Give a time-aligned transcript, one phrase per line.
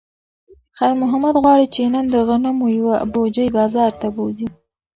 [0.77, 4.47] خیر محمد غواړي چې نن د غنمو یوه بوجۍ بازار ته بوځي.